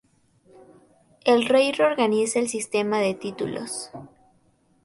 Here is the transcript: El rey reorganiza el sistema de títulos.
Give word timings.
El 1.25 1.45
rey 1.45 1.71
reorganiza 1.73 2.39
el 2.39 2.49
sistema 2.49 2.97
de 2.99 3.13
títulos. 3.13 3.91